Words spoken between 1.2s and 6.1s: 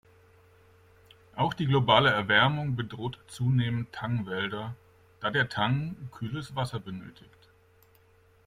Auch die globale Erwärmung bedroht zunehmend Tangwälder, da der Tang